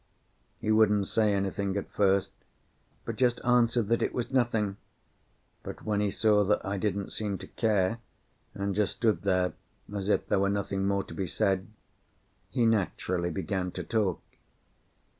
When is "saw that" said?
6.09-6.65